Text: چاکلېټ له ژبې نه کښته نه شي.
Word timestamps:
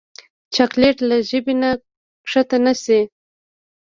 چاکلېټ 0.53 0.97
له 1.09 1.17
ژبې 1.29 1.53
نه 1.61 1.71
کښته 2.23 2.57
نه 2.65 2.73
شي. 2.83 2.99